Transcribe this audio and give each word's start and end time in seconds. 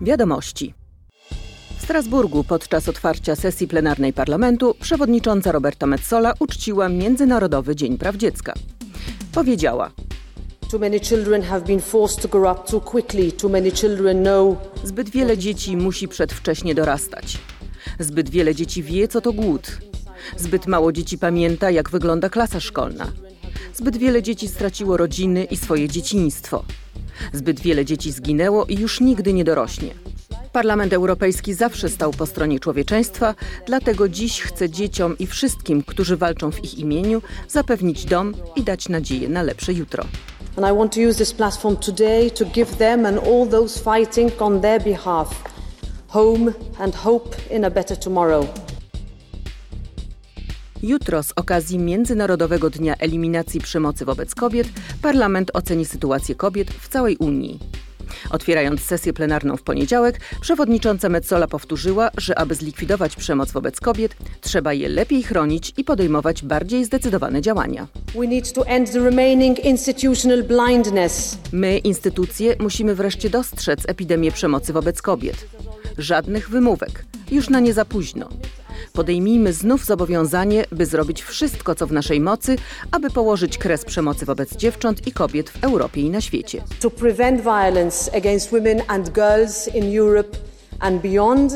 Wiadomości. 0.00 0.74
W 1.78 1.82
Strasburgu 1.82 2.44
podczas 2.44 2.88
otwarcia 2.88 3.36
sesji 3.36 3.68
plenarnej 3.68 4.12
parlamentu 4.12 4.74
przewodnicząca 4.80 5.52
Roberta 5.52 5.86
Metsola 5.86 6.34
uczciła 6.38 6.88
Międzynarodowy 6.88 7.76
Dzień 7.76 7.98
Praw 7.98 8.16
Dziecka. 8.16 8.54
Powiedziała: 9.32 9.90
Zbyt 14.84 15.10
wiele 15.10 15.38
dzieci 15.38 15.76
musi 15.76 16.08
przedwcześnie 16.08 16.74
dorastać. 16.74 17.38
Zbyt 17.98 18.30
wiele 18.30 18.54
dzieci 18.54 18.82
wie, 18.82 19.08
co 19.08 19.20
to 19.20 19.32
głód. 19.32 19.78
Zbyt 20.36 20.66
mało 20.66 20.92
dzieci 20.92 21.18
pamięta, 21.18 21.70
jak 21.70 21.90
wygląda 21.90 22.28
klasa 22.28 22.60
szkolna. 22.60 23.12
Zbyt 23.74 23.96
wiele 23.96 24.22
dzieci 24.22 24.48
straciło 24.48 24.96
rodziny 24.96 25.44
i 25.44 25.56
swoje 25.56 25.88
dzieciństwo. 25.88 26.64
Zbyt 27.32 27.60
wiele 27.60 27.84
dzieci 27.84 28.12
zginęło 28.12 28.64
i 28.64 28.74
już 28.78 29.00
nigdy 29.00 29.32
nie 29.32 29.44
dorośnie. 29.44 29.94
Parlament 30.52 30.92
Europejski 30.92 31.54
zawsze 31.54 31.88
stał 31.88 32.10
po 32.10 32.26
stronie 32.26 32.60
człowieczeństwa, 32.60 33.34
dlatego 33.66 34.08
dziś 34.08 34.40
chce 34.40 34.70
dzieciom 34.70 35.18
i 35.18 35.26
wszystkim, 35.26 35.82
którzy 35.82 36.16
walczą 36.16 36.52
w 36.52 36.64
ich 36.64 36.78
imieniu, 36.78 37.22
zapewnić 37.48 38.04
dom 38.04 38.34
i 38.56 38.62
dać 38.62 38.88
nadzieję 38.88 39.28
na 39.28 39.42
lepsze 39.42 39.72
jutro. 39.72 40.04
And 40.56 40.66
I 40.66 40.78
want 40.78 40.94
to 40.94 41.00
use 41.00 41.18
this 41.18 41.32
platform 41.32 41.76
today 41.76 42.30
to 42.30 42.44
give 42.44 42.76
them 42.76 43.06
and 43.06 43.18
all 43.18 43.48
those 43.50 43.80
fighting 43.80 44.42
on 44.42 44.60
their 44.60 44.82
behalf 44.82 45.28
home 46.08 46.52
and 46.78 46.94
hope 46.94 47.36
in 47.50 47.64
a 47.64 47.70
better 47.70 47.98
tomorrow. 47.98 48.67
Jutro 50.82 51.22
z 51.22 51.32
okazji 51.36 51.78
Międzynarodowego 51.78 52.70
Dnia 52.70 52.94
Eliminacji 52.96 53.60
Przemocy 53.60 54.04
wobec 54.04 54.34
Kobiet 54.34 54.68
Parlament 55.02 55.50
oceni 55.54 55.84
sytuację 55.84 56.34
kobiet 56.34 56.70
w 56.70 56.88
całej 56.88 57.16
Unii. 57.16 57.58
Otwierając 58.30 58.80
sesję 58.80 59.12
plenarną 59.12 59.56
w 59.56 59.62
poniedziałek, 59.62 60.20
przewodnicząca 60.40 61.08
Metzola 61.08 61.46
powtórzyła, 61.46 62.10
że 62.16 62.38
aby 62.38 62.54
zlikwidować 62.54 63.16
przemoc 63.16 63.52
wobec 63.52 63.80
kobiet, 63.80 64.16
trzeba 64.40 64.72
je 64.72 64.88
lepiej 64.88 65.22
chronić 65.22 65.72
i 65.76 65.84
podejmować 65.84 66.42
bardziej 66.42 66.84
zdecydowane 66.84 67.42
działania. 67.42 67.86
My, 71.52 71.78
instytucje, 71.78 72.56
musimy 72.60 72.94
wreszcie 72.94 73.30
dostrzec 73.30 73.88
epidemię 73.88 74.32
przemocy 74.32 74.72
wobec 74.72 75.02
kobiet. 75.02 75.48
Żadnych 75.98 76.50
wymówek. 76.50 77.04
Już 77.30 77.48
na 77.50 77.60
nie 77.60 77.72
za 77.74 77.84
późno. 77.84 78.28
Podejmijmy 78.98 79.52
znów 79.52 79.84
zobowiązanie, 79.84 80.64
by 80.72 80.86
zrobić 80.86 81.22
wszystko, 81.22 81.74
co 81.74 81.86
w 81.86 81.92
naszej 81.92 82.20
mocy, 82.20 82.56
aby 82.90 83.10
położyć 83.10 83.58
kres 83.58 83.84
przemocy 83.84 84.26
wobec 84.26 84.56
dziewcząt 84.56 85.06
i 85.06 85.12
kobiet 85.12 85.50
w 85.50 85.64
Europie 85.64 86.00
i 86.00 86.10
na 86.10 86.20
świecie. 86.20 86.62
To 86.80 86.90
prevent 86.90 87.40
violence 87.40 88.16
against 88.16 88.50
women 88.50 88.82
and 88.88 89.10
girls 89.10 89.74
in 89.74 89.98
Europe 89.98 90.38
and 90.80 91.02
beyond. 91.02 91.52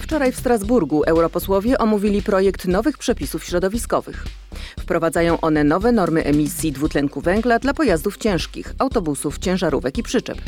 Wczoraj 0.00 0.32
w 0.32 0.36
Strasburgu 0.36 1.02
europosłowie 1.02 1.78
omówili 1.78 2.22
projekt 2.22 2.64
nowych 2.64 2.98
przepisów 2.98 3.44
środowiskowych. 3.44 4.24
Wprowadzają 4.80 5.40
one 5.40 5.64
nowe 5.64 5.92
normy 5.92 6.24
emisji 6.24 6.72
dwutlenku 6.72 7.20
węgla 7.20 7.58
dla 7.58 7.74
pojazdów 7.74 8.16
ciężkich, 8.16 8.74
autobusów, 8.78 9.38
ciężarówek 9.38 9.98
i 9.98 10.02
przyczep. 10.02 10.38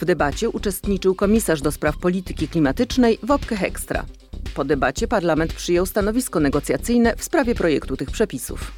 W 0.00 0.04
debacie 0.04 0.48
uczestniczył 0.48 1.14
komisarz 1.14 1.62
do 1.62 1.72
spraw 1.72 1.98
polityki 1.98 2.48
klimatycznej 2.48 3.18
Wopke 3.22 3.56
Hekstra. 3.56 4.04
Po 4.54 4.64
debacie 4.64 5.08
parlament 5.08 5.52
przyjął 5.52 5.86
stanowisko 5.86 6.40
negocjacyjne 6.40 7.16
w 7.16 7.24
sprawie 7.24 7.54
projektu 7.54 7.96
tych 7.96 8.10
przepisów. 8.10 8.72